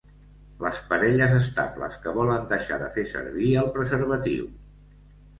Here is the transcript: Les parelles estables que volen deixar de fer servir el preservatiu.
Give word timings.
Les 0.61 0.77
parelles 0.93 1.33
estables 1.39 1.97
que 2.05 2.13
volen 2.15 2.47
deixar 2.53 2.79
de 2.83 2.87
fer 2.95 3.03
servir 3.11 3.51
el 3.65 3.69
preservatiu. 3.77 4.49